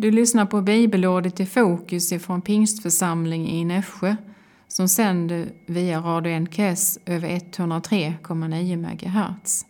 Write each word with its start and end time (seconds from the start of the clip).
Du 0.00 0.10
lyssnar 0.10 0.46
på 0.46 0.60
bibelordet 0.60 1.40
i 1.40 1.46
fokus 1.46 2.12
ifrån 2.12 2.42
Pingstförsamling 2.42 3.48
i 3.48 3.64
Nässjö 3.64 4.16
som 4.68 4.88
sänder 4.88 5.52
via 5.66 6.00
Radio 6.00 6.40
NKS 6.40 6.98
över 7.06 7.28
103,9 7.28 8.76
MHz. 8.76 9.66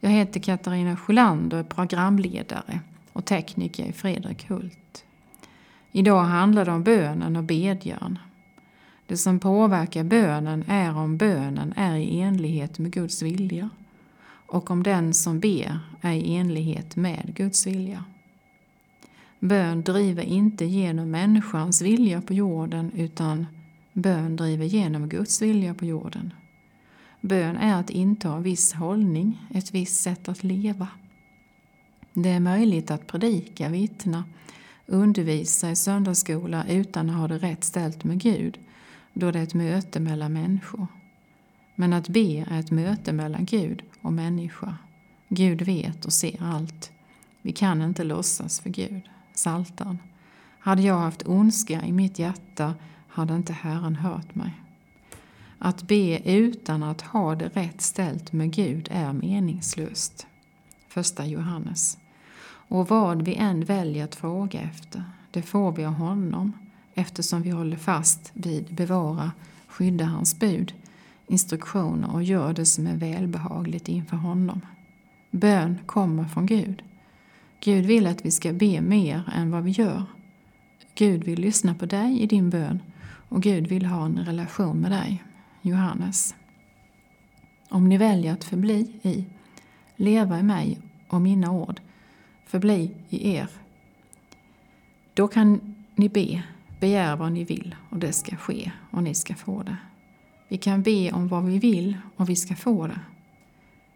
Jag 0.00 0.10
heter 0.10 0.40
Katarina 0.40 0.96
Sjölander, 0.96 1.62
programledare 1.62 2.80
och 3.12 3.24
tekniker 3.24 3.84
i 3.84 3.92
Fredrik 3.92 4.48
Hult. 4.50 5.04
Idag 5.92 6.22
handlar 6.22 6.64
det 6.64 6.72
om 6.72 6.82
bönen 6.82 7.36
och 7.36 7.44
bedjan. 7.44 8.18
Det 9.06 9.16
som 9.16 9.40
påverkar 9.40 10.04
bönen 10.04 10.64
är 10.68 10.96
om 10.96 11.16
bönen 11.16 11.72
är 11.76 11.96
i 11.96 12.20
enlighet 12.20 12.78
med 12.78 12.92
Guds 12.92 13.22
vilja 13.22 13.70
och 14.46 14.70
om 14.70 14.82
den 14.82 15.14
som 15.14 15.40
ber 15.40 15.80
är 16.00 16.12
i 16.12 16.36
enlighet 16.36 16.96
med 16.96 17.34
Guds 17.34 17.66
vilja. 17.66 18.04
Bön 19.40 19.82
driver 19.82 20.22
inte 20.22 20.64
genom 20.64 21.10
människans 21.10 21.82
vilja 21.82 22.20
på 22.20 22.34
jorden 22.34 22.92
utan 22.94 23.46
bön 23.92 24.36
driver 24.36 24.64
genom 24.64 25.08
Guds 25.08 25.42
vilja 25.42 25.74
på 25.74 25.84
jorden. 25.84 26.32
Bön 27.20 27.56
är 27.56 27.80
att 27.80 27.90
inta 27.90 28.32
en 28.32 28.42
viss 28.42 28.72
hållning, 28.72 29.46
ett 29.54 29.74
visst 29.74 30.02
sätt 30.02 30.28
att 30.28 30.44
leva. 30.44 30.88
Det 32.12 32.28
är 32.28 32.40
möjligt 32.40 32.90
att 32.90 33.06
predika, 33.06 33.68
vittna, 33.68 34.24
undervisa 34.86 35.70
i 35.70 35.76
söndagsskola 35.76 36.66
utan 36.68 37.10
att 37.10 37.16
ha 37.16 37.28
det 37.28 37.38
rätt 37.38 37.64
ställt 37.64 38.04
med 38.04 38.20
Gud, 38.20 38.58
då 39.12 39.30
det 39.30 39.38
är 39.38 39.42
ett 39.42 39.54
möte 39.54 40.00
mellan 40.00 40.32
människor. 40.32 40.86
Men 41.74 41.92
att 41.92 42.08
be 42.08 42.44
är 42.50 42.60
ett 42.60 42.70
möte 42.70 43.12
mellan 43.12 43.44
Gud 43.44 43.82
och 44.02 44.12
människa. 44.12 44.76
Gud 45.28 45.62
vet 45.62 46.04
och 46.04 46.12
ser 46.12 46.42
allt. 46.42 46.92
Vi 47.42 47.52
kan 47.52 47.82
inte 47.82 48.04
låtsas 48.04 48.60
för 48.60 48.70
Gud. 48.70 49.02
Saltan. 49.38 49.98
Hade 50.58 50.82
jag 50.82 50.98
haft 50.98 51.28
ondska 51.28 51.84
i 51.84 51.92
mitt 51.92 52.18
hjärta 52.18 52.74
hade 53.08 53.34
inte 53.34 53.52
Herren 53.52 53.96
hört 53.96 54.34
mig. 54.34 54.60
Att 55.58 55.82
be 55.82 56.18
utan 56.30 56.82
att 56.82 57.00
ha 57.00 57.34
det 57.34 57.48
rätt 57.48 57.80
ställt 57.80 58.32
med 58.32 58.50
Gud 58.50 58.88
är 58.90 59.12
meningslöst. 59.12 60.26
Första 60.88 61.26
Johannes. 61.26 61.98
Och 62.44 62.88
vad 62.88 63.22
vi 63.22 63.34
än 63.34 63.64
väljer 63.64 64.04
att 64.04 64.14
fråga 64.14 64.60
efter, 64.60 65.04
det 65.30 65.42
får 65.42 65.72
vi 65.72 65.84
av 65.84 65.94
honom 65.94 66.52
eftersom 66.94 67.42
vi 67.42 67.50
håller 67.50 67.76
fast 67.76 68.30
vid 68.34 68.74
bevara, 68.74 69.32
skydda 69.68 70.04
hans 70.04 70.38
bud, 70.38 70.72
instruktioner 71.26 72.12
och 72.12 72.22
gör 72.22 72.52
det 72.52 72.66
som 72.66 72.86
är 72.86 72.96
välbehagligt 72.96 73.88
inför 73.88 74.16
honom. 74.16 74.60
Bön 75.30 75.78
kommer 75.86 76.24
från 76.24 76.46
Gud. 76.46 76.82
Gud 77.60 77.86
vill 77.86 78.06
att 78.06 78.26
vi 78.26 78.30
ska 78.30 78.52
be 78.52 78.80
mer 78.80 79.22
än 79.34 79.50
vad 79.50 79.64
vi 79.64 79.70
gör. 79.70 80.02
Gud 80.94 81.24
vill 81.24 81.40
lyssna 81.40 81.74
på 81.74 81.86
dig 81.86 82.20
i 82.20 82.26
din 82.26 82.50
bön 82.50 82.82
och 83.28 83.42
Gud 83.42 83.66
vill 83.66 83.86
ha 83.86 84.04
en 84.04 84.18
relation 84.18 84.76
med 84.76 84.90
dig. 84.90 85.24
Johannes. 85.62 86.34
Om 87.68 87.88
ni 87.88 87.98
väljer 87.98 88.32
att 88.32 88.44
förbli 88.44 88.92
i, 89.02 89.24
leva 89.96 90.38
i 90.38 90.42
mig 90.42 90.78
och 91.08 91.20
mina 91.20 91.50
ord, 91.52 91.80
förbli 92.46 92.90
i 93.08 93.34
er. 93.34 93.48
Då 95.14 95.28
kan 95.28 95.74
ni 95.94 96.08
be, 96.08 96.42
begär 96.80 97.16
vad 97.16 97.32
ni 97.32 97.44
vill 97.44 97.76
och 97.90 97.98
det 97.98 98.12
ska 98.12 98.36
ske 98.36 98.72
och 98.90 99.02
ni 99.02 99.14
ska 99.14 99.34
få 99.34 99.62
det. 99.62 99.76
Vi 100.48 100.58
kan 100.58 100.82
be 100.82 101.12
om 101.12 101.28
vad 101.28 101.44
vi 101.44 101.58
vill 101.58 101.96
och 102.16 102.28
vi 102.28 102.36
ska 102.36 102.54
få 102.54 102.86
det. 102.86 103.00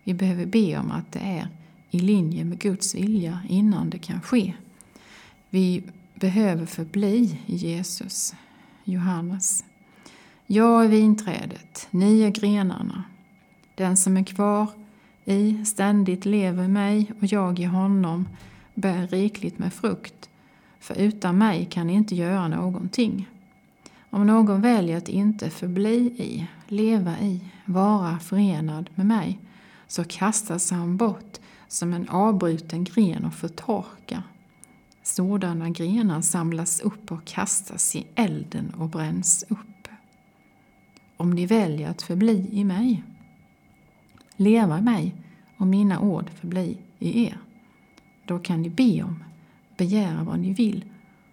Vi 0.05 0.15
behöver 0.15 0.47
be 0.47 0.79
om 0.79 0.91
att 0.91 1.13
det 1.13 1.21
är 1.21 1.49
i 1.95 1.99
linje 1.99 2.45
med 2.45 2.59
Guds 2.59 2.95
vilja 2.95 3.41
innan 3.49 3.91
det 3.91 3.99
kan 3.99 4.21
ske. 4.21 4.55
Vi 5.51 5.83
behöver 6.15 6.67
förbli 6.67 7.39
i 7.47 7.57
Jesus. 7.57 8.35
Johannes. 8.85 9.65
Jag 10.47 10.85
är 10.85 10.89
vinträdet, 10.89 11.89
ni 11.91 12.23
är 12.23 12.31
grenarna. 12.31 13.05
Den 13.75 13.97
som 13.97 14.17
är 14.17 14.25
kvar 14.25 14.67
i 15.25 15.65
ständigt 15.65 16.25
lever 16.25 16.65
i 16.65 16.69
mig 16.69 17.13
och 17.21 17.27
jag 17.27 17.59
i 17.59 17.65
honom 17.65 18.29
bär 18.75 19.07
rikligt 19.07 19.59
med 19.59 19.73
frukt, 19.73 20.31
för 20.81 20.99
utan 20.99 21.39
mig 21.39 21.69
kan 21.71 21.87
ni 21.87 21.93
inte 21.93 22.15
göra 22.15 22.49
någonting. 22.49 23.29
Om 24.11 24.27
någon 24.27 24.61
väljer 24.61 24.97
att 24.97 25.09
inte 25.09 25.51
förbli 25.51 25.97
i, 25.99 26.47
leva 26.69 27.19
i, 27.21 27.41
vara 27.65 28.19
förenad 28.19 28.91
med 28.95 29.07
mig, 29.07 29.39
så 29.87 30.05
kastas 30.05 30.71
han 30.71 30.97
bort 30.97 31.39
som 31.73 31.93
en 31.93 32.09
avbruten 32.09 32.85
gren 32.85 33.25
och 33.25 33.35
förtorkar. 33.35 34.23
Sådana 35.03 35.71
grenar 35.71 36.21
samlas 36.21 36.81
upp 36.81 37.13
och 37.13 37.25
kastas 37.25 37.97
i 37.97 38.07
elden 38.15 38.71
och 38.71 38.89
bränns 38.89 39.45
upp. 39.49 39.89
Om 41.17 41.31
ni 41.31 41.47
väljer 41.47 41.91
att 41.91 42.03
förbli 42.03 42.49
i 42.53 42.65
mig, 42.65 43.03
leva 44.37 44.79
i 44.79 44.83
mig 44.83 45.15
och 45.57 45.67
mina 45.67 46.01
ord 46.01 46.31
förbli 46.31 46.79
i 46.99 47.27
er, 47.27 47.39
då 48.25 48.39
kan 48.39 48.63
ni 48.63 48.71
be 48.71 49.03
om, 49.03 49.25
begära 49.77 50.25
vad 50.25 50.39
ni 50.39 50.53
vill 50.53 50.85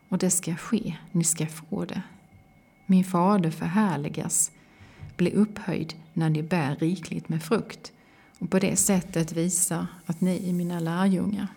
och 0.10 0.18
det 0.18 0.30
ska 0.30 0.56
ske, 0.56 0.96
ni 1.12 1.24
ska 1.24 1.48
få 1.48 1.86
det. 1.86 2.02
Min 2.86 3.04
fader 3.04 3.52
förhärligas, 3.52 4.52
bli 5.18 5.32
upphöjd 5.32 5.94
när 6.14 6.30
ni 6.30 6.44
bär 6.44 6.76
rikligt 6.76 7.30
med 7.30 7.44
frukt 7.44 7.94
och 8.40 8.50
på 8.50 8.60
det 8.60 8.76
sättet 8.76 9.32
visa 9.32 9.88
att 10.06 10.22
ni 10.22 10.50
är 10.50 10.54
mina 10.54 10.80
lärjungar. 10.80 11.48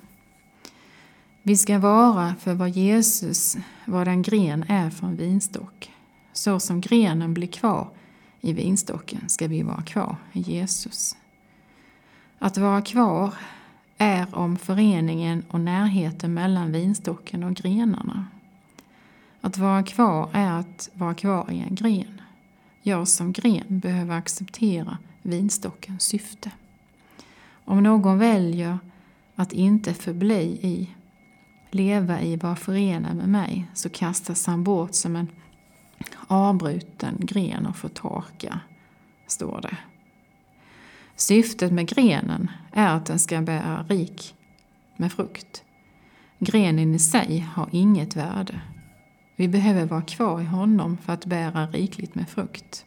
Vi 1.43 1.57
ska 1.57 1.79
vara 1.79 2.35
för 2.35 2.55
vad 2.55 2.71
Jesus, 2.71 3.57
vad 3.85 4.09
en 4.09 4.23
gren 4.23 4.65
är 4.69 4.91
för 4.91 5.07
en 5.07 5.17
vinstock. 5.17 5.91
Så 6.33 6.61
som 6.61 6.81
grenen 6.81 7.35
blir 7.35 7.47
kvar 7.47 7.89
i 8.41 8.53
vinstocken 8.53 9.29
ska 9.29 9.49
vi 9.49 9.63
vara 9.63 9.83
kvar 9.83 10.17
i 10.33 10.41
Jesus. 10.41 11.17
Att 12.39 12.59
vara 12.59 12.83
kvar 12.83 13.35
är 13.99 14.35
om 14.35 14.57
föreningen 14.57 15.45
och 15.49 15.61
närheten 15.61 16.35
mellan 16.35 16.73
vinstocken 16.73 17.43
och 17.43 17.55
grenarna. 17.55 18.27
Att 19.41 19.59
vara 19.59 19.83
kvar 19.83 20.29
är 20.33 20.51
att 20.51 20.91
vara 20.93 21.15
kvar 21.15 21.51
i 21.51 21.61
en 21.61 21.75
gren. 21.75 22.21
Jag 22.83 23.09
som 23.09 23.33
gren 23.33 23.79
behöver 23.79 24.15
acceptera 24.17 24.99
vinstockens 25.23 26.03
syfte. 26.03 26.51
Om 27.65 27.83
någon 27.83 28.19
väljer 28.19 28.79
att 29.37 29.53
inte 29.53 29.95
förbli 29.95 30.59
i, 30.63 30.91
leva 31.71 32.21
i, 32.21 32.37
vara 32.37 32.57
förenad 32.57 33.17
med 33.17 33.29
mig 33.29 33.71
så 33.75 33.89
kastas 33.89 34.47
han 34.47 34.65
bort 34.65 34.95
som 34.95 35.17
en 35.17 35.29
avbruten 36.27 37.17
gren 37.21 37.67
och 37.67 37.77
får 37.77 37.89
torka, 37.89 38.61
står 39.27 39.61
det. 39.63 39.77
Syftet 41.17 41.73
med 41.73 41.89
grenen 41.89 42.51
är 42.73 42.97
att 42.97 43.07
den 43.07 43.19
ska 43.19 43.43
bära 43.43 43.83
rik 43.89 44.35
med 44.97 45.13
frukt. 45.13 45.65
Grenen 46.39 46.95
i 46.95 46.99
sig 46.99 47.39
har 47.55 47.69
inget 47.73 48.17
värde. 48.17 48.61
Vi 49.37 49.49
behöver 49.49 49.87
vara 49.87 50.03
kvar 50.03 50.41
i 50.41 50.45
honom 50.45 50.97
för 50.97 51.13
att 51.13 51.27
bära 51.27 51.67
rikligt 51.67 52.15
med 52.15 52.29
frukt. 52.29 52.87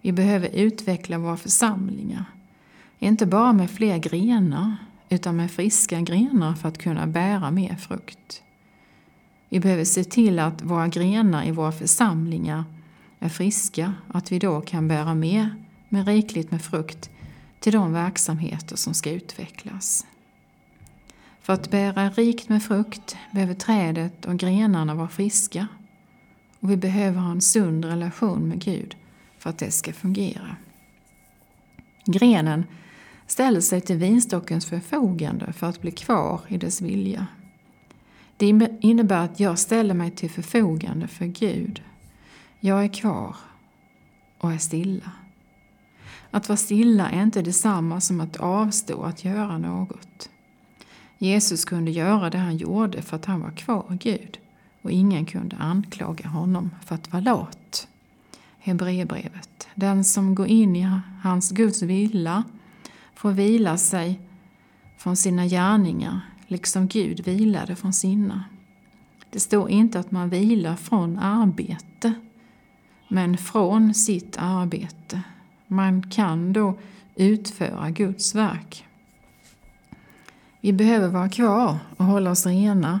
Vi 0.00 0.12
behöver 0.12 0.48
utveckla 0.48 1.18
våra 1.18 1.36
församlingar 1.36 2.24
inte 2.98 3.26
bara 3.26 3.52
med 3.52 3.70
fler 3.70 3.98
grenar, 3.98 4.76
utan 5.08 5.36
med 5.36 5.50
friska 5.50 6.00
grenar 6.00 6.54
för 6.54 6.68
att 6.68 6.78
kunna 6.78 7.06
bära 7.06 7.50
mer 7.50 7.76
frukt. 7.76 8.42
Vi 9.48 9.60
behöver 9.60 9.84
se 9.84 10.04
till 10.04 10.38
att 10.38 10.62
våra 10.62 10.88
grenar 10.88 11.46
i 11.46 11.50
våra 11.50 11.72
församlingar 11.72 12.64
är 13.18 13.28
friska, 13.28 13.94
att 14.08 14.32
vi 14.32 14.38
då 14.38 14.60
kan 14.60 14.88
bära 14.88 15.14
mer 15.14 15.54
med 15.88 16.06
rikligt 16.06 16.50
med 16.50 16.62
frukt 16.62 17.10
till 17.60 17.72
de 17.72 17.92
verksamheter 17.92 18.76
som 18.76 18.94
ska 18.94 19.10
utvecklas. 19.10 20.06
För 21.40 21.52
att 21.52 21.70
bära 21.70 22.10
rikt 22.10 22.48
med 22.48 22.62
frukt 22.62 23.16
behöver 23.30 23.54
trädet 23.54 24.24
och 24.24 24.36
grenarna 24.36 24.94
vara 24.94 25.08
friska 25.08 25.66
och 26.60 26.70
vi 26.70 26.76
behöver 26.76 27.20
ha 27.20 27.30
en 27.30 27.40
sund 27.40 27.84
relation 27.84 28.48
med 28.48 28.58
Gud 28.58 28.96
för 29.38 29.50
att 29.50 29.58
det 29.58 29.70
ska 29.70 29.92
fungera. 29.92 30.56
Grenen 32.04 32.64
ställer 33.26 33.60
sig 33.60 33.80
till 33.80 33.96
vinstockens 33.96 34.66
förfogande 34.66 35.52
för 35.52 35.66
att 35.66 35.80
bli 35.80 35.90
kvar 35.90 36.40
i 36.48 36.56
dess 36.56 36.82
vilja. 36.82 37.26
Det 38.36 38.68
innebär 38.80 39.24
att 39.24 39.40
jag 39.40 39.58
ställer 39.58 39.94
mig 39.94 40.10
till 40.10 40.30
förfogande 40.30 41.08
för 41.08 41.24
Gud. 41.24 41.82
Jag 42.60 42.84
är 42.84 42.88
kvar 42.88 43.36
och 44.38 44.52
är 44.52 44.58
stilla. 44.58 45.12
Att 46.30 46.48
vara 46.48 46.56
stilla 46.56 47.10
är 47.10 47.22
inte 47.22 47.42
detsamma 47.42 48.00
som 48.00 48.20
att 48.20 48.36
avstå 48.36 49.02
att 49.02 49.24
göra 49.24 49.58
något. 49.58 50.30
Jesus 51.18 51.64
kunde 51.64 51.90
göra 51.90 52.30
det 52.30 52.38
han 52.38 52.56
gjorde 52.56 53.02
för 53.02 53.16
att 53.16 53.24
han 53.24 53.40
var 53.40 53.50
kvar 53.50 53.98
Gud 54.00 54.38
och 54.82 54.90
ingen 54.90 55.26
kunde 55.26 55.56
anklaga 55.56 56.28
honom 56.28 56.70
för 56.84 56.94
att 56.94 57.12
vara 57.12 57.22
lat. 57.22 57.88
Hebreerbrevet. 58.58 59.68
Den 59.74 60.04
som 60.04 60.34
går 60.34 60.46
in 60.46 60.76
i 60.76 60.88
hans 61.22 61.50
Guds 61.50 61.82
villa 61.82 62.44
får 63.16 63.32
vila 63.32 63.76
sig 63.76 64.20
från 64.96 65.16
sina 65.16 65.46
gärningar, 65.46 66.20
liksom 66.46 66.86
Gud 66.86 67.20
vilade 67.20 67.76
från 67.76 67.92
sina. 67.92 68.44
Det 69.30 69.40
står 69.40 69.70
inte 69.70 70.00
att 70.00 70.10
man 70.10 70.28
vilar 70.28 70.76
från 70.76 71.18
arbete, 71.18 72.12
men 73.08 73.38
från 73.38 73.94
sitt 73.94 74.36
arbete. 74.38 75.22
Man 75.66 76.10
kan 76.10 76.52
då 76.52 76.78
utföra 77.14 77.90
Guds 77.90 78.34
verk. 78.34 78.84
Vi 80.60 80.72
behöver 80.72 81.08
vara 81.08 81.28
kvar 81.28 81.78
och 81.96 82.04
hålla 82.04 82.30
oss 82.30 82.46
rena 82.46 83.00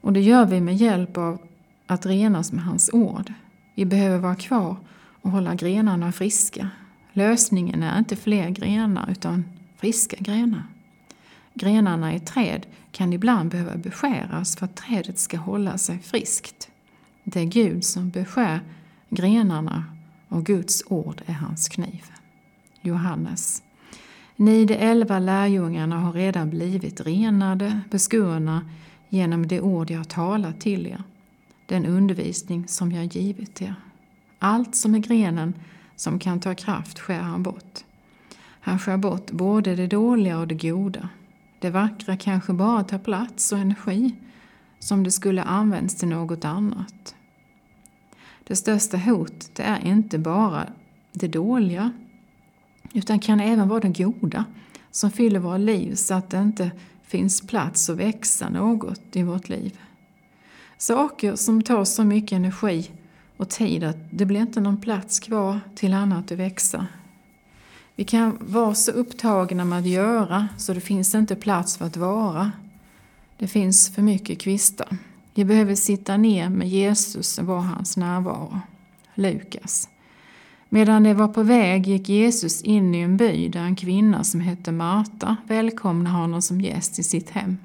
och 0.00 0.12
det 0.12 0.20
gör 0.20 0.46
vi 0.46 0.60
med 0.60 0.76
hjälp 0.76 1.16
av 1.16 1.38
att 1.86 2.06
renas 2.06 2.52
med 2.52 2.64
hans 2.64 2.90
ord. 2.92 3.32
Vi 3.74 3.84
behöver 3.84 4.18
vara 4.18 4.34
kvar 4.34 4.76
och 5.22 5.30
hålla 5.30 5.54
grenarna 5.54 6.12
friska. 6.12 6.70
Lösningen 7.20 7.82
är 7.82 7.98
inte 7.98 8.16
fler 8.16 8.50
grenar 8.50 9.10
utan 9.10 9.44
friska 9.76 10.16
grenar. 10.20 10.62
Grenarna 11.54 12.14
i 12.14 12.20
träd 12.20 12.66
kan 12.92 13.12
ibland 13.12 13.50
behöva 13.50 13.76
beskäras 13.76 14.56
för 14.56 14.64
att 14.64 14.76
trädet 14.76 15.18
ska 15.18 15.36
hålla 15.36 15.78
sig 15.78 15.98
friskt. 15.98 16.68
Det 17.24 17.40
är 17.40 17.44
Gud 17.44 17.84
som 17.84 18.10
beskär 18.10 18.60
grenarna 19.10 19.84
och 20.28 20.46
Guds 20.46 20.82
ord 20.86 21.22
är 21.26 21.32
hans 21.32 21.68
kniv. 21.68 22.04
Johannes. 22.80 23.62
Ni 24.36 24.64
de 24.64 24.74
elva 24.74 25.18
lärjungarna 25.18 26.00
har 26.00 26.12
redan 26.12 26.50
blivit 26.50 27.00
renade, 27.00 27.80
beskurna 27.90 28.70
genom 29.08 29.46
det 29.46 29.60
ord 29.60 29.90
jag 29.90 30.08
talat 30.08 30.60
till 30.60 30.86
er, 30.86 31.02
den 31.66 31.86
undervisning 31.86 32.68
som 32.68 32.92
jag 32.92 33.04
givit 33.04 33.62
er. 33.62 33.74
Allt 34.38 34.74
som 34.74 34.94
är 34.94 34.98
grenen 34.98 35.54
som 36.00 36.18
kan 36.18 36.40
ta 36.40 36.54
kraft 36.54 36.98
skär 36.98 37.20
han 37.20 37.42
bort. 37.42 37.84
Han 38.60 38.78
skär 38.78 38.96
bort 38.96 39.30
både 39.30 39.76
det 39.76 39.86
dåliga 39.86 40.38
och 40.38 40.48
det 40.48 40.54
goda. 40.54 41.08
Det 41.58 41.70
vackra 41.70 42.16
kanske 42.16 42.52
bara 42.52 42.84
tar 42.84 42.98
plats 42.98 43.52
och 43.52 43.58
energi 43.58 44.14
som 44.78 45.02
det 45.02 45.10
skulle 45.10 45.42
använts 45.42 45.94
till 45.94 46.08
något 46.08 46.44
annat. 46.44 47.14
Det 48.44 48.56
största 48.56 48.96
hotet 48.96 49.60
är 49.60 49.86
inte 49.86 50.18
bara 50.18 50.66
det 51.12 51.28
dåliga 51.28 51.92
utan 52.92 53.18
kan 53.18 53.40
även 53.40 53.68
vara 53.68 53.80
det 53.80 54.04
goda 54.04 54.44
som 54.90 55.10
fyller 55.10 55.40
våra 55.40 55.58
liv 55.58 55.94
så 55.94 56.14
att 56.14 56.30
det 56.30 56.38
inte 56.38 56.70
finns 57.02 57.40
plats 57.40 57.90
att 57.90 57.96
växa 57.96 58.48
något 58.48 59.16
i 59.16 59.22
vårt 59.22 59.48
liv. 59.48 59.78
Saker 60.78 61.36
som 61.36 61.62
tar 61.62 61.84
så 61.84 62.04
mycket 62.04 62.36
energi 62.36 62.90
och 63.40 63.48
tid 63.48 63.84
att 63.84 63.96
det 64.10 64.26
blir 64.26 64.40
inte 64.40 64.60
någon 64.60 64.80
plats 64.80 65.20
kvar 65.20 65.60
till 65.74 65.94
annat 65.94 66.32
att 66.32 66.38
växa. 66.38 66.86
Vi 67.94 68.04
kan 68.04 68.38
vara 68.40 68.74
så 68.74 68.90
upptagna 68.90 69.64
med 69.64 69.78
att 69.78 69.86
göra 69.86 70.48
så 70.56 70.74
det 70.74 70.80
finns 70.80 71.14
inte 71.14 71.36
plats 71.36 71.76
för 71.76 71.84
att 71.84 71.96
vara. 71.96 72.52
Det 73.38 73.46
finns 73.46 73.94
för 73.94 74.02
mycket 74.02 74.40
kvistar. 74.40 74.96
Vi 75.34 75.44
behöver 75.44 75.74
sitta 75.74 76.16
ner 76.16 76.48
med 76.48 76.68
Jesus 76.68 77.38
och 77.38 77.46
vara 77.46 77.60
hans 77.60 77.96
närvaro. 77.96 78.60
Lukas. 79.14 79.88
Medan 80.68 81.02
de 81.02 81.14
var 81.14 81.28
på 81.28 81.42
väg 81.42 81.86
gick 81.86 82.08
Jesus 82.08 82.62
in 82.62 82.94
i 82.94 82.98
en 82.98 83.16
by 83.16 83.48
där 83.48 83.60
en 83.60 83.76
kvinna 83.76 84.24
som 84.24 84.40
hette 84.40 84.72
Marta 84.72 85.36
välkomnade 85.44 86.16
honom 86.16 86.42
som 86.42 86.60
gäst 86.60 86.98
i 86.98 87.02
sitt 87.02 87.30
hem. 87.30 87.56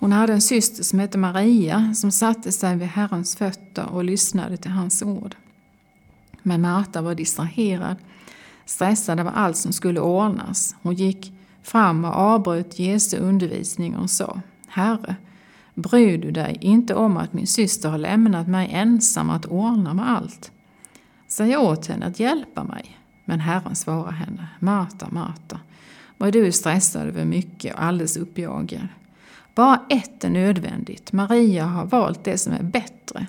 Hon 0.00 0.12
hade 0.12 0.32
en 0.32 0.40
syster 0.40 0.82
som 0.82 0.98
hette 0.98 1.18
Maria 1.18 1.94
som 1.94 2.10
satte 2.10 2.52
sig 2.52 2.76
vid 2.76 2.88
Herrens 2.88 3.36
fötter 3.36 3.86
och 3.86 4.04
lyssnade 4.04 4.56
till 4.56 4.70
hans 4.70 5.02
ord. 5.02 5.34
Men 6.42 6.60
Marta 6.60 7.02
var 7.02 7.14
distraherad, 7.14 7.96
stressad 8.64 9.20
av 9.20 9.30
allt 9.34 9.56
som 9.56 9.72
skulle 9.72 10.00
ordnas. 10.00 10.76
Hon 10.82 10.94
gick 10.94 11.32
fram 11.62 12.04
och 12.04 12.14
avbröt 12.14 12.78
Jesu 12.78 13.16
undervisning 13.16 13.96
och 13.96 14.10
sa 14.10 14.40
Herre, 14.68 15.16
bryr 15.74 16.18
du 16.18 16.30
dig 16.30 16.58
inte 16.60 16.94
om 16.94 17.16
att 17.16 17.32
min 17.32 17.46
syster 17.46 17.88
har 17.88 17.98
lämnat 17.98 18.48
mig 18.48 18.70
ensam 18.72 19.30
att 19.30 19.46
ordna 19.46 19.94
med 19.94 20.10
allt? 20.10 20.52
Säg 21.28 21.56
åt 21.56 21.86
henne 21.86 22.06
att 22.06 22.20
hjälpa 22.20 22.64
mig. 22.64 22.98
Men 23.24 23.40
Herren 23.40 23.76
svarade 23.76 24.16
henne, 24.16 24.48
Marta, 24.58 25.08
Marta, 25.10 25.60
vad 26.18 26.32
du 26.32 26.46
är 26.46 26.50
stressad 26.50 27.08
över 27.08 27.24
mycket 27.24 27.74
och 27.74 27.82
alldeles 27.82 28.16
uppjagad. 28.16 28.88
Bara 29.60 29.80
ett 29.88 30.24
är 30.24 30.30
nödvändigt. 30.30 31.12
Maria 31.12 31.64
har 31.64 31.86
valt 31.86 32.24
det 32.24 32.38
som 32.38 32.52
är 32.52 32.62
bättre. 32.62 33.26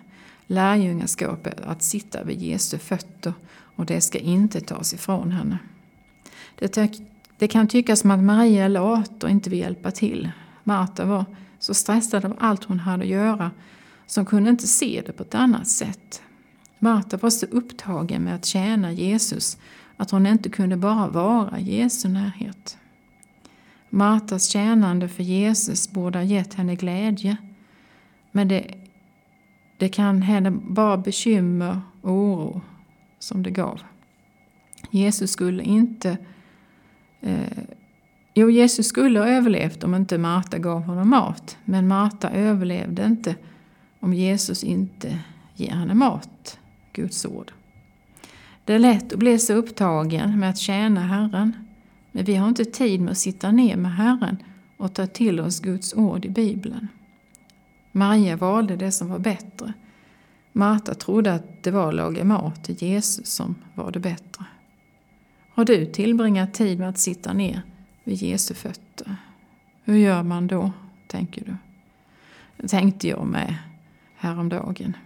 Lärjungaskapet 0.48 1.62
att 1.62 1.83
sitta 1.83 2.24
vid 2.24 2.42
Jesu 2.42 2.78
fötter 2.78 3.33
och 3.75 3.86
det 3.86 4.01
ska 4.01 4.19
inte 4.19 4.62
tas 4.62 4.94
ifrån 4.94 5.31
henne. 5.31 5.57
Det, 6.60 6.92
det 7.38 7.48
kan 7.48 7.68
tyckas 7.68 8.00
som 8.00 8.12
att 8.12 8.19
Maria 8.19 8.66
är 8.66 8.69
lat 8.69 9.24
och 9.24 9.30
inte 9.30 9.50
vill 9.50 9.60
hjälpa 9.60 9.92
till. 9.92 10.31
Marta 10.63 11.06
var 11.06 11.25
så 11.60 11.74
stressad 11.74 12.25
av 12.25 12.36
allt 12.39 12.63
hon 12.63 12.80
hade 12.80 13.04
att 13.04 13.10
göra 13.10 13.51
så 14.06 14.19
hon 14.19 14.25
kunde 14.25 14.50
inte 14.50 14.68
se 14.68 15.04
det 15.06 15.12
på 15.12 15.24
ett 15.24 15.36
annat 15.36 15.68
sätt. 15.68 16.22
Marta 16.80 17.18
var 17.18 17.30
så 17.30 17.45
upptagen 17.45 18.24
med 18.24 18.36
att 18.36 18.45
tjäna 18.45 18.92
Jesus 18.92 19.57
att 19.98 20.12
hon 20.12 20.25
inte 20.28 20.50
kunde 20.50 20.78
bara 20.78 21.07
vara 21.07 21.60
i 21.60 21.78
Jesu 21.78 22.10
närhet. 22.10 22.78
Martas 23.93 24.45
tjänande 24.47 25.07
för 25.07 25.23
Jesus 25.23 25.91
borde 25.91 26.19
ha 26.19 26.23
gett 26.23 26.53
henne 26.53 26.75
glädje. 26.75 27.38
Men 28.31 28.47
det, 28.47 28.73
det 29.77 29.89
kan 29.89 30.21
henne 30.21 30.51
bara 30.51 30.97
bekymmer 30.97 31.81
och 32.01 32.11
oro 32.11 32.61
som 33.19 33.43
det 33.43 33.51
gav. 33.51 33.81
Jesus 34.91 35.31
skulle 35.31 35.63
inte... 35.63 36.17
Eh, 37.21 37.63
jo, 38.33 38.49
Jesus 38.49 38.88
skulle 38.88 39.19
ha 39.19 39.27
överlevt 39.27 39.83
om 39.83 39.95
inte 39.95 40.17
Marta 40.17 40.57
gav 40.57 40.81
honom 40.81 41.09
mat. 41.09 41.57
Men 41.65 41.87
Marta 41.87 42.29
överlevde 42.29 43.05
inte 43.05 43.35
om 43.99 44.13
Jesus 44.13 44.63
inte 44.63 45.19
ger 45.55 45.71
henne 45.71 45.94
mat, 45.94 46.59
Guds 46.94 47.25
ord. 47.25 47.51
Det 48.65 48.73
är 48.73 48.79
lätt 48.79 49.13
att 49.13 49.19
bli 49.19 49.39
så 49.39 49.53
upptagen 49.53 50.39
med 50.39 50.49
att 50.49 50.57
tjäna 50.57 51.01
Herren 51.01 51.70
men 52.11 52.25
vi 52.25 52.35
har 52.35 52.47
inte 52.47 52.65
tid 52.65 53.01
med 53.01 53.11
att 53.11 53.17
sitta 53.17 53.51
ner 53.51 53.77
med 53.77 53.95
Herren 53.95 54.37
och 54.77 54.93
ta 54.93 55.07
till 55.07 55.39
oss 55.39 55.59
Guds 55.59 55.93
ord 55.93 56.25
i 56.25 56.29
Bibeln. 56.29 56.87
Maria 57.91 58.35
valde 58.35 58.75
det 58.75 58.91
som 58.91 59.09
var 59.09 59.19
bättre. 59.19 59.73
Marta 60.51 60.93
trodde 60.93 61.33
att 61.33 61.63
det 61.63 61.71
var 61.71 61.87
att 61.87 61.95
laga 61.95 62.23
mat 62.23 62.63
till 62.63 62.75
Jesus 62.83 63.27
som 63.27 63.55
var 63.75 63.91
det 63.91 63.99
bättre. 63.99 64.45
Har 65.53 65.65
du 65.65 65.85
tillbringat 65.85 66.53
tid 66.53 66.79
med 66.79 66.89
att 66.89 66.97
sitta 66.97 67.33
ner 67.33 67.61
vid 68.03 68.15
Jesu 68.15 68.53
fötter? 68.53 69.15
Hur 69.83 69.97
gör 69.97 70.23
man 70.23 70.47
då, 70.47 70.71
tänker 71.07 71.45
du? 71.45 71.55
Det 72.57 72.67
tänkte 72.67 73.07
jag 73.07 73.27
med 73.27 73.55
häromdagen. 74.15 74.97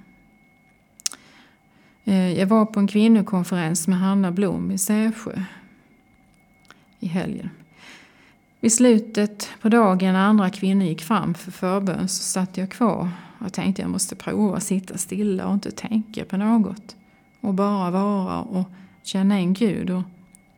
Eh, 2.03 2.39
jag 2.39 2.47
var 2.47 2.65
på 2.65 2.79
en 2.79 2.88
kvinnokonferens 2.88 3.88
med 3.88 4.00
Hanna 4.00 4.31
Blom 4.31 4.71
i 4.71 4.77
Sävsjö 4.77 5.41
i 7.05 7.07
helgen. 7.07 7.50
Vid 8.59 8.74
slutet 8.74 9.50
på 9.62 9.69
dagen 9.69 10.13
när 10.13 10.19
andra 10.19 10.50
kvinnor 10.50 10.85
gick 10.85 11.01
fram 11.01 11.33
för 11.33 11.51
förbön 11.51 12.07
så 12.07 12.24
satt 12.24 12.57
jag 12.57 12.69
kvar 12.69 13.09
och 13.39 13.53
tänkte 13.53 13.81
jag 13.81 13.91
måste 13.91 14.15
prova 14.15 14.57
att 14.57 14.63
sitta 14.63 14.97
stilla 14.97 15.47
och 15.47 15.53
inte 15.53 15.71
tänka 15.71 16.25
på 16.25 16.38
något. 16.38 16.95
Och 17.41 17.53
bara 17.53 17.91
vara 17.91 18.41
och 18.41 18.69
känna 19.03 19.39
in 19.39 19.53
Gud 19.53 19.89
och 19.89 20.03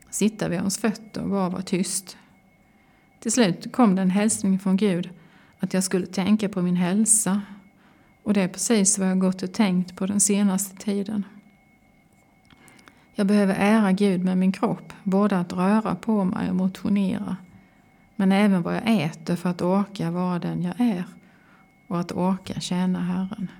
sitta 0.09 0.49
vid 0.49 0.59
hans 0.59 0.77
fötter 0.77 1.21
och 1.21 1.29
bara 1.29 1.49
vara 1.49 1.61
tyst. 1.61 2.17
Till 3.19 3.31
slut 3.31 3.71
kom 3.71 3.95
det 3.95 4.01
en 4.01 4.09
hälsning 4.09 4.59
från 4.59 4.77
Gud 4.77 5.09
att 5.59 5.73
jag 5.73 5.83
skulle 5.83 6.05
tänka 6.05 6.49
på 6.49 6.61
min 6.61 6.75
hälsa. 6.75 7.41
Och 8.23 8.33
det 8.33 8.41
är 8.41 8.47
precis 8.47 8.99
vad 8.99 9.09
jag 9.09 9.19
gått 9.19 9.43
och 9.43 9.53
tänkt 9.53 9.95
på 9.95 10.05
den 10.05 10.19
senaste 10.19 10.75
tiden. 10.75 11.23
Jag 13.19 13.27
behöver 13.27 13.55
ära 13.55 13.91
Gud 13.91 14.23
med 14.23 14.37
min 14.37 14.51
kropp, 14.51 14.93
både 15.03 15.39
att 15.39 15.53
röra 15.53 15.95
på 15.95 16.23
mig 16.23 16.49
och 16.49 16.55
motionera, 16.55 17.37
men 18.15 18.31
även 18.31 18.61
vad 18.61 18.75
jag 18.75 19.01
äter 19.01 19.35
för 19.35 19.49
att 19.49 19.61
orka 19.61 20.11
vara 20.11 20.39
den 20.39 20.63
jag 20.63 20.79
är 20.79 21.03
och 21.87 21.99
att 21.99 22.11
orka 22.11 22.59
tjäna 22.59 22.99
Herren. 22.99 23.51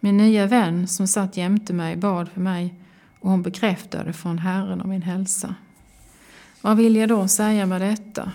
Min 0.00 0.16
nya 0.16 0.46
vän 0.46 0.88
som 0.88 1.06
satt 1.06 1.36
jämte 1.36 1.72
mig 1.72 1.96
bad 1.96 2.28
för 2.28 2.40
mig 2.40 2.74
och 3.20 3.30
hon 3.30 3.42
bekräftade 3.42 4.12
från 4.12 4.38
Herren 4.38 4.80
om 4.80 4.90
min 4.90 5.02
hälsa. 5.02 5.54
Vad 6.60 6.76
vill 6.76 6.96
jag 6.96 7.08
då 7.08 7.28
säga 7.28 7.66
med 7.66 7.80
detta? 7.80 8.32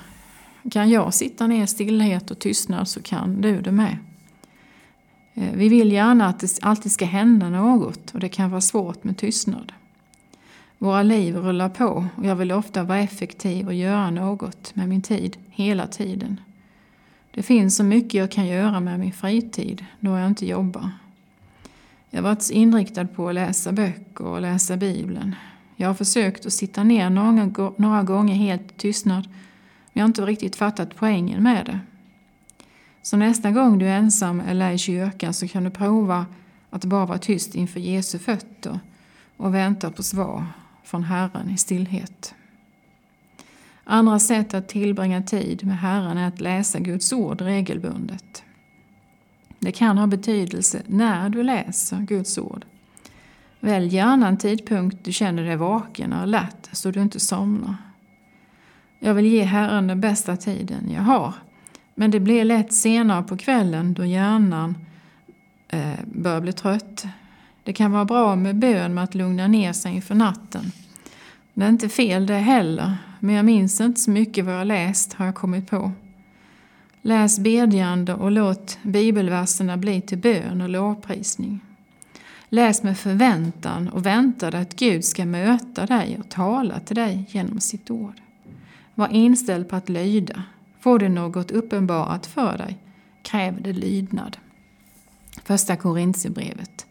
Kan 0.72 0.90
jag 0.90 1.14
sitta 1.14 1.48
ner 1.48 1.64
i 1.64 1.68
stillhet 1.68 2.32
och 2.32 2.40
tystnad 2.40 2.88
så 2.88 3.02
kan 3.02 3.42
du 3.42 3.62
det 3.62 3.72
med. 3.72 3.98
Eh, 5.34 5.54
vi 5.54 5.70
vill 5.70 5.92
gärna 5.92 6.28
att 6.28 6.40
det 6.40 6.60
alltid 6.62 6.92
ska 6.92 7.06
hända 7.06 7.50
något 7.50 8.12
och 8.12 8.20
det 8.20 8.30
kan 8.30 8.50
vara 8.50 8.62
svårt 8.62 9.04
med 9.04 9.18
tystnad. 9.18 9.74
Våra 10.78 11.04
liv 11.04 11.36
rullar 11.36 11.70
på 11.70 12.08
och 12.16 12.26
jag 12.26 12.36
vill 12.36 12.52
ofta 12.52 12.84
vara 12.84 13.00
effektiv 13.00 13.68
och 13.68 13.74
göra 13.74 14.10
något 14.10 14.76
med 14.76 14.90
min 14.90 15.02
tid 15.02 15.38
hela 15.50 15.88
tiden. 15.88 16.40
Det 17.32 17.44
finns 17.44 17.76
så 17.76 17.84
mycket 17.84 18.14
jag 18.14 18.32
kan 18.32 18.48
göra 18.48 18.80
med 18.80 19.00
min 19.00 19.14
fritid 19.14 19.86
då 20.00 20.18
jag 20.18 20.28
inte 20.28 20.46
jobbar. 20.46 20.90
Jag 22.10 22.18
har 22.18 22.30
varit 22.30 22.50
inriktad 22.50 23.08
på 23.08 23.30
att 23.30 23.36
läsa 23.36 23.72
böcker 23.72 24.26
och 24.26 24.42
läsa 24.42 24.78
Bibeln. 24.78 25.36
Jag 25.76 25.88
har 25.88 25.94
försökt 25.94 26.46
att 26.46 26.54
sitta 26.54 26.84
ner 26.84 27.10
några, 27.78 28.04
gånger 28.04 28.36
helt 28.36 28.72
i 28.72 28.76
tystnad 28.78 29.28
men 29.28 30.00
jag 30.00 30.02
har 30.02 30.08
inte 30.08 30.26
riktigt 30.26 30.56
fattat 30.56 30.96
poängen 30.96 31.44
med 31.44 31.66
det. 31.66 31.80
Så 33.02 33.18
nästa 33.18 33.52
gång 33.52 33.78
du 33.78 33.86
är 33.86 33.98
ensam 33.98 34.40
eller 34.40 34.72
i 34.72 34.78
kyrkan 34.78 35.34
så 35.34 35.48
kan 35.48 35.64
du 35.64 35.70
prova 35.70 36.26
att 36.70 36.86
bara 36.86 37.06
vara 37.06 37.18
tyst 37.18 37.56
inför 37.56 37.80
Jesu 37.80 38.20
fötter 38.20 38.80
och 39.38 39.56
vänta 39.56 39.92
på 39.92 40.04
svar 40.04 40.46
från 40.86 41.04
Herren 41.04 41.50
i 41.50 41.58
stillhet. 41.58 42.36
Andra 43.84 44.20
sätt 44.20 44.54
att 44.54 44.68
tillbringa 44.68 45.22
tid 45.22 45.66
med 45.66 45.80
Herren 45.80 46.18
är 46.18 46.28
att 46.28 46.42
läsa 46.42 46.80
Guds 46.80 47.14
ord 47.14 47.42
regelbundet. 47.42 48.44
Det 49.60 49.72
kan 49.72 49.98
ha 49.98 50.08
betydelse 50.08 50.82
när 50.88 51.30
du 51.30 51.44
läser 51.44 51.98
Guds 52.02 52.38
ord. 52.38 52.66
Välj 53.60 53.96
gärna 53.96 54.28
en 54.28 54.38
tidpunkt 54.38 54.98
du 55.04 55.12
känner 55.12 55.44
dig 55.44 55.56
vaken 55.56 56.14
och 56.14 56.28
lätt, 56.28 56.70
så 56.72 56.92
du 56.92 57.02
inte 57.02 57.20
somnar. 57.20 57.76
Jag 59.00 59.14
vill 59.14 59.26
ge 59.26 59.44
Herren 59.44 59.88
den 59.88 60.02
bästa 60.02 60.38
tiden 60.38 60.92
jag 60.92 61.02
har. 61.02 61.34
Men 61.96 62.12
det 62.12 62.20
blir 62.20 62.44
lätt 62.44 62.74
senare 62.74 63.24
på 63.24 63.38
kvällen 63.38 63.94
då 63.94 64.06
hjärnan 64.06 64.78
eh, 65.68 66.00
börjar 66.06 66.42
bli 66.42 66.54
trött. 66.54 67.06
Det 67.66 67.74
kan 67.74 67.92
vara 67.92 68.06
bra 68.06 68.36
med 68.36 68.56
bön 68.56 68.94
med 68.94 69.04
att 69.04 69.16
lugna 69.16 69.48
ner 69.48 69.74
sig 69.74 69.96
inför 69.96 70.16
natten. 70.16 70.72
Det 71.54 71.66
är 71.66 71.70
inte 71.70 71.90
fel 71.90 72.26
det 72.26 72.34
heller, 72.34 72.98
men 73.20 73.36
jag 73.36 73.46
minns 73.46 73.82
inte 73.82 74.02
så 74.02 74.12
mycket 74.12 74.46
vad 74.46 74.56
jag 74.56 74.68
läst 74.68 75.14
har 75.14 75.26
jag 75.26 75.36
kommit 75.36 75.70
på. 75.70 75.92
Läs 77.02 77.40
bedjande 77.40 78.14
och 78.14 78.32
låt 78.32 78.78
bibelverserna 78.84 79.78
bli 79.78 80.02
till 80.02 80.18
bön 80.18 80.62
och 80.62 80.70
lovprisning. 80.70 81.60
Läs 82.50 82.84
med 82.84 82.98
förväntan 82.98 83.90
och 83.90 84.06
vänta 84.06 84.52
dig 84.52 84.62
att 84.62 84.76
Gud 84.76 85.06
ska 85.06 85.26
möta 85.26 85.86
dig 85.86 86.18
och 86.20 86.30
tala 86.30 86.80
till 86.80 86.96
dig 86.96 87.26
genom 87.30 87.60
sitt 87.60 87.92
ord. 87.92 88.22
Var 88.96 89.08
inställd 89.08 89.70
på 89.70 89.76
att 89.76 89.90
lyda. 89.90 90.44
Får 90.80 91.00
du 91.00 91.10
något 91.10 91.52
uppenbarat 91.52 92.26
för 92.26 92.58
dig, 92.58 92.78
kräv 93.22 93.62
det 93.62 93.74
lydnad. 93.74 94.38
Första 95.44 95.76
Korintierbrevet. 95.76 96.86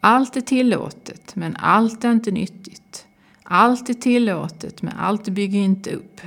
Allt 0.00 0.36
är 0.36 0.40
tillåtet, 0.40 1.36
men 1.36 1.56
allt 1.56 2.04
är 2.04 2.12
inte 2.12 2.30
nyttigt. 2.30 3.06
Allt 3.42 3.90
är 3.90 3.94
tillåtet, 3.94 4.82
men 4.82 4.96
allt 4.96 5.28
bygger 5.28 5.60
inte 5.60 5.90
upp. 5.90 6.20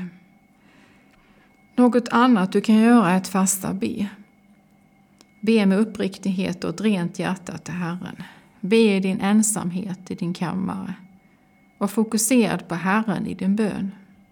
Något 1.75 2.07
annat 2.07 2.51
du 2.51 2.61
kan 2.61 2.75
göra 2.75 3.09
är 3.09 3.17
att 3.17 3.27
fasta 3.27 3.73
be. 3.73 4.07
Be 5.41 5.65
med 5.65 5.79
uppriktighet 5.79 6.63
och 6.63 6.69
ett 6.69 6.81
rent 6.81 7.19
hjärta 7.19 7.57
till 7.57 7.73
Herren. 7.73 8.23
Be 8.59 8.95
i 8.95 8.99
din 8.99 9.21
ensamhet 9.21 10.11
i 10.11 10.15
din 10.15 10.33
kammare. 10.33 10.93
Var 11.77 11.87
fokuserad 11.87 12.67
på 12.67 12.75
Herren 12.75 13.27
i 13.27 13.33
din 13.33 13.55
bön. 13.55 13.91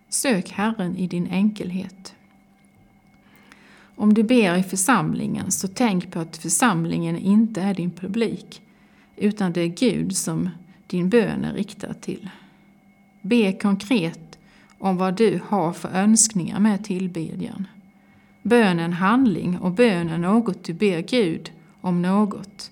Sök 0.10 0.50
Herren 0.50 0.96
i 0.98 1.08
din 1.08 1.28
enkelhet. 1.28 2.16
Om 3.96 4.14
du 4.14 4.24
ber 4.24 4.56
i 4.56 4.64
församlingen 4.64 5.52
så 5.52 5.68
tänk 5.68 6.12
på 6.12 6.20
att 6.20 6.38
församlingen 6.38 7.18
inte 7.18 7.62
är 7.62 7.74
din 7.74 7.92
publik 7.92 8.62
utan 9.22 9.54
det 9.54 9.62
är 9.62 9.68
Gud 9.68 10.16
som 10.16 10.50
din 10.88 11.10
bön 11.10 11.46
är 11.46 11.54
riktad 11.54 11.94
till. 11.94 12.30
Be 13.22 13.54
konkret 13.54 14.40
om 14.80 14.98
vad 14.98 15.18
du 15.18 15.40
har 15.48 15.74
för 15.74 15.90
önskningar 15.90 16.60
med 16.60 16.84
tillbedjan. 16.84 17.68
Bön 18.42 18.80
är 18.80 18.84
en 18.84 18.94
handling 18.94 19.60
och 19.60 19.72
bön 19.72 20.10
är 20.10 20.18
något 20.18 20.64
du 20.64 20.74
ber 20.74 21.02
Gud 21.02 21.52
om 21.82 22.02
något. 22.02 22.72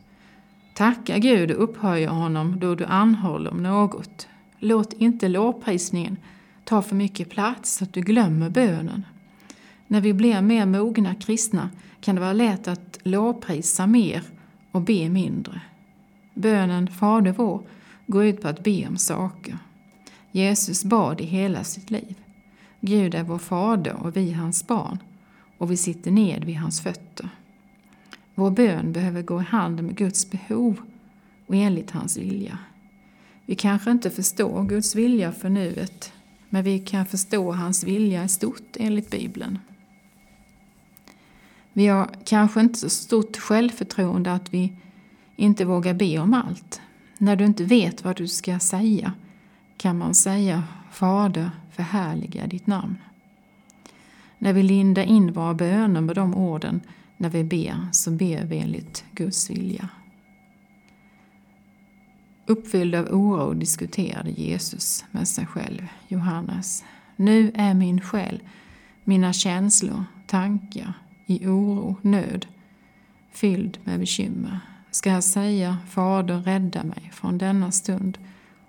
Tacka 0.74 1.18
Gud 1.18 1.52
och 1.52 1.64
upphöja 1.64 2.10
honom 2.10 2.60
då 2.60 2.76
du 2.76 2.86
anhåller 2.86 3.52
om 3.52 3.64
något. 3.64 4.28
Låt 4.60 4.94
inte 4.94 5.28
lovprisningen 5.28 6.18
ta 6.64 6.82
för 6.82 6.96
mycket 6.96 7.30
plats 7.30 7.78
så 7.78 7.84
att 7.84 7.94
du 7.94 8.02
glömmer 8.02 8.50
bönen. 8.50 9.06
När 9.88 10.02
vi 10.02 10.14
blir 10.14 10.42
mer 10.42 10.66
mogna 10.66 11.16
kristna 11.16 11.70
kan 12.02 12.16
det 12.16 12.22
vara 12.22 12.34
lätt 12.34 12.68
att 12.68 13.00
lovprisa 13.04 13.88
mer 13.88 14.24
och 14.72 14.82
be 14.82 15.10
mindre. 15.10 15.62
Bönen 16.40 16.88
Fader 16.88 17.32
vår 17.32 17.62
går 18.08 18.26
ut 18.26 18.42
på 18.42 18.48
att 18.48 18.64
be 18.64 18.88
om 18.88 18.98
saker. 18.98 19.58
Jesus 20.32 20.84
bad 20.84 21.22
i 21.22 21.24
hela 21.24 21.64
sitt 21.64 21.92
liv. 21.92 22.16
Gud 22.82 23.16
är 23.16 23.24
vår 23.24 23.38
fader 23.38 23.94
och 23.94 24.18
vi 24.18 24.32
hans 24.32 24.68
barn 24.68 24.98
och 25.58 25.72
vi 25.72 25.78
sitter 25.78 26.12
ned 26.12 26.44
vid 26.44 26.56
hans 26.56 26.82
fötter. 26.82 27.30
Vår 28.36 28.52
bön 28.52 28.92
behöver 28.92 29.22
gå 29.22 29.42
i 29.42 29.44
hand 29.44 29.84
med 29.84 29.96
Guds 29.96 30.32
behov 30.32 30.82
och 31.48 31.56
enligt 31.56 31.92
hans 31.92 32.18
vilja. 32.18 32.58
Vi 33.46 33.56
kanske 33.56 33.92
inte 33.92 34.10
förstår 34.10 34.64
Guds 34.64 34.96
vilja 34.96 35.32
för 35.32 35.50
nuet, 35.50 36.14
men 36.50 36.64
vi 36.64 36.80
kan 36.80 37.06
förstå 37.06 37.52
hans 37.52 37.84
vilja 37.84 38.24
i 38.24 38.30
stort 38.30 38.78
enligt 38.80 39.10
Bibeln. 39.10 39.60
Vi 41.74 41.88
har 41.88 42.10
kanske 42.26 42.60
inte 42.60 42.80
så 42.80 42.90
stort 42.90 43.38
självförtroende 43.38 44.34
att 44.34 44.54
vi 44.54 44.74
inte 45.40 45.66
vågar 45.66 45.94
be 45.94 46.20
om 46.20 46.34
allt. 46.34 46.82
När 47.18 47.36
du 47.36 47.46
inte 47.46 47.64
vet 47.64 48.04
vad 48.04 48.18
du 48.18 48.28
ska 48.28 48.60
säga 48.60 49.14
kan 49.78 49.98
man 49.98 50.16
säga 50.16 50.64
Fader, 50.92 51.52
förhärliga 51.72 52.48
ditt 52.48 52.68
namn. 52.68 52.98
När 54.38 54.54
vi 54.54 54.64
lindar 54.64 55.04
in 55.04 55.34
våra 55.34 55.54
böner 55.54 56.02
med 56.02 56.16
de 56.16 56.36
orden 56.36 56.82
när 57.18 57.30
vi 57.30 57.44
ber 57.44 57.88
så 57.92 58.12
ber 58.12 58.46
vi 58.46 58.58
enligt 58.58 59.06
Guds 59.12 59.50
vilja. 59.50 59.90
Uppfylld 62.46 62.96
av 62.96 63.06
oro 63.06 63.54
diskuterade 63.54 64.30
Jesus 64.30 65.06
med 65.12 65.28
sig 65.28 65.46
själv, 65.46 65.88
Johannes. 66.08 66.84
Nu 67.16 67.52
är 67.56 67.74
min 67.74 68.02
själ, 68.02 68.44
mina 69.04 69.34
känslor, 69.34 70.04
tankar 70.28 70.94
i 71.26 71.48
oro, 71.48 71.98
nöd, 72.02 72.46
fylld 73.32 73.78
med 73.84 74.00
bekymmer. 74.00 74.60
Ska 74.92 75.10
jag 75.10 75.24
säga 75.24 75.78
Fader, 75.90 76.40
rädda 76.40 76.84
mig 76.84 77.10
från 77.14 77.38
denna 77.38 77.72
stund 77.72 78.18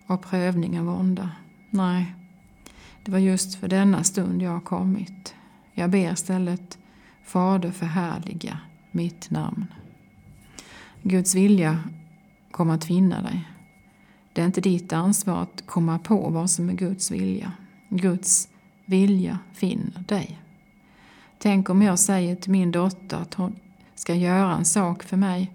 av 0.06 0.16
prövning 0.16 0.80
av 0.80 0.86
vånda? 0.86 1.30
Nej, 1.70 2.14
det 3.04 3.12
var 3.12 3.18
just 3.18 3.54
för 3.54 3.68
denna 3.68 4.04
stund 4.04 4.42
jag 4.42 4.50
har 4.50 4.60
kommit. 4.60 5.34
Jag 5.72 5.90
ber 5.90 6.12
istället 6.12 6.78
Fader 7.24 7.70
förhärliga 7.70 8.58
mitt 8.90 9.30
namn. 9.30 9.66
Guds 11.02 11.34
vilja 11.34 11.78
kommer 12.50 12.74
att 12.74 12.84
finna 12.84 13.22
dig. 13.22 13.48
Det 14.32 14.40
är 14.40 14.46
inte 14.46 14.60
ditt 14.60 14.92
ansvar 14.92 15.42
att 15.42 15.66
komma 15.66 15.98
på 15.98 16.28
vad 16.28 16.50
som 16.50 16.68
är 16.68 16.74
Guds 16.74 17.10
vilja. 17.10 17.52
Guds 17.88 18.48
vilja 18.84 19.38
finner 19.52 20.04
dig. 20.08 20.38
Tänk 21.38 21.70
om 21.70 21.82
jag 21.82 21.98
säger 21.98 22.36
till 22.36 22.52
min 22.52 22.72
dotter 22.72 23.16
att 23.16 23.34
hon 23.34 23.56
ska 23.94 24.14
göra 24.14 24.56
en 24.56 24.64
sak 24.64 25.02
för 25.02 25.16
mig 25.16 25.52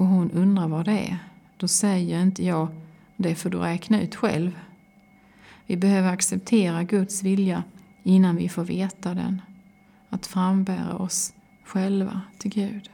och 0.00 0.06
hon 0.06 0.30
undrar 0.30 0.68
vad 0.68 0.84
det 0.84 0.98
är. 0.98 1.18
Då 1.56 1.68
säger 1.68 2.22
inte 2.22 2.44
jag 2.44 2.68
det 3.16 3.34
får 3.34 3.50
du 3.50 3.58
räkna 3.58 4.02
ut 4.02 4.14
själv. 4.14 4.58
Vi 5.66 5.76
behöver 5.76 6.12
acceptera 6.12 6.82
Guds 6.82 7.22
vilja 7.22 7.62
innan 8.02 8.36
vi 8.36 8.48
får 8.48 8.64
veta 8.64 9.14
den 9.14 9.42
att 10.08 10.26
frambära 10.26 10.96
oss 10.96 11.32
själva 11.64 12.20
till 12.38 12.50
Gud. 12.50 12.90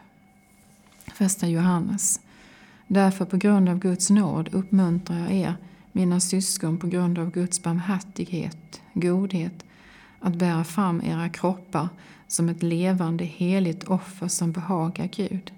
Första 1.14 1.48
Johannes. 1.48 2.20
Därför 2.86 3.24
på 3.24 3.36
grund 3.36 3.68
av 3.68 3.78
Guds 3.78 4.10
nåd 4.10 4.48
uppmuntrar 4.52 5.18
jag 5.18 5.32
er, 5.32 5.54
mina 5.92 6.20
syskon, 6.20 6.78
på 6.78 6.86
grund 6.86 7.18
av 7.18 7.30
Guds 7.30 7.62
barmhärtighet, 7.62 8.80
godhet, 8.94 9.64
att 10.20 10.34
bära 10.34 10.64
fram 10.64 11.02
era 11.04 11.28
kroppar 11.28 11.88
som 12.26 12.48
ett 12.48 12.62
levande 12.62 13.24
heligt 13.24 13.84
offer 13.84 14.28
som 14.28 14.52
behagar 14.52 15.06
Gud. 15.06 15.52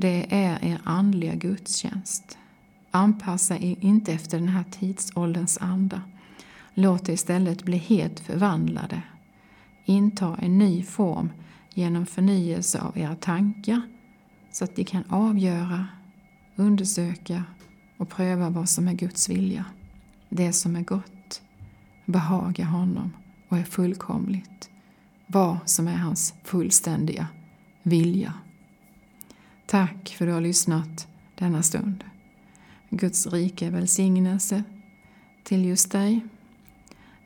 Det 0.00 0.34
är 0.34 0.64
er 0.64 0.80
andliga 0.84 1.34
gudstjänst. 1.34 2.38
Anpassa 2.90 3.56
er 3.58 3.76
inte 3.80 4.12
efter 4.12 4.38
den 4.38 4.48
här 4.48 4.64
tidsålderns 4.70 5.58
anda. 5.60 6.02
Låt 6.74 7.08
er 7.08 7.12
istället 7.12 7.62
bli 7.62 7.76
helt 7.76 8.20
förvandlade 8.20 9.02
inta 9.84 10.36
en 10.36 10.58
ny 10.58 10.82
form 10.82 11.30
genom 11.74 12.06
förnyelse 12.06 12.80
av 12.80 12.98
era 12.98 13.14
tankar 13.14 13.82
så 14.52 14.64
att 14.64 14.76
ni 14.76 14.84
kan 14.84 15.04
avgöra, 15.08 15.86
undersöka 16.56 17.44
och 17.98 18.08
pröva 18.08 18.50
vad 18.50 18.68
som 18.68 18.88
är 18.88 18.94
Guds 18.94 19.28
vilja. 19.28 19.64
Det 20.28 20.52
som 20.52 20.76
är 20.76 20.82
gott, 20.82 21.42
behagar 22.06 22.64
honom 22.64 23.12
och 23.48 23.58
är 23.58 23.64
fullkomligt. 23.64 24.70
Vad 25.26 25.58
som 25.64 25.88
är 25.88 25.96
hans 25.96 26.34
fullständiga 26.44 27.26
vilja. 27.82 28.34
Tack 29.70 30.14
för 30.18 30.24
att 30.24 30.28
du 30.28 30.32
har 30.32 30.40
lyssnat 30.40 31.08
denna 31.34 31.62
stund. 31.62 32.04
Guds 32.88 33.26
rika 33.26 33.70
välsignelse 33.70 34.62
till 35.44 35.64
just 35.64 35.92
dig 35.92 36.20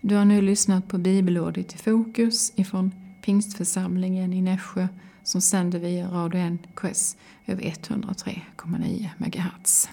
du 0.01 0.17
har 0.17 0.25
nu 0.25 0.41
lyssnat 0.41 0.89
på 0.89 0.99
bibelordet 0.99 1.75
i 1.75 1.79
fokus 1.79 2.53
ifrån 2.57 2.95
Pingstförsamlingen 3.23 4.33
i 4.33 4.43
Nässjö 4.43 4.89
som 5.23 5.41
sänder 5.41 5.79
via 5.79 6.09
Radio 6.09 6.51
NKS 6.51 7.17
över 7.47 7.63
103,9 7.63 9.09
MHz. 9.19 9.89